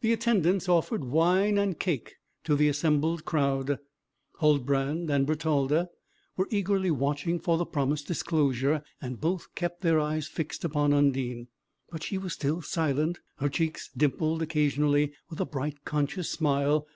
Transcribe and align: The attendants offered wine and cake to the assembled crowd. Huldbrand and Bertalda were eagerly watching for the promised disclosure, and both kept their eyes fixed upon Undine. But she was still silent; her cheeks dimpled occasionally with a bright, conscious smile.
The 0.00 0.14
attendants 0.14 0.70
offered 0.70 1.04
wine 1.04 1.58
and 1.58 1.78
cake 1.78 2.14
to 2.44 2.56
the 2.56 2.68
assembled 2.70 3.26
crowd. 3.26 3.78
Huldbrand 4.38 5.10
and 5.10 5.26
Bertalda 5.26 5.90
were 6.34 6.48
eagerly 6.50 6.90
watching 6.90 7.38
for 7.38 7.58
the 7.58 7.66
promised 7.66 8.06
disclosure, 8.06 8.82
and 9.02 9.20
both 9.20 9.54
kept 9.54 9.82
their 9.82 10.00
eyes 10.00 10.28
fixed 10.28 10.64
upon 10.64 10.94
Undine. 10.94 11.48
But 11.90 12.02
she 12.02 12.16
was 12.16 12.32
still 12.32 12.62
silent; 12.62 13.20
her 13.36 13.50
cheeks 13.50 13.90
dimpled 13.94 14.40
occasionally 14.40 15.12
with 15.28 15.40
a 15.42 15.44
bright, 15.44 15.84
conscious 15.84 16.30
smile. 16.30 16.86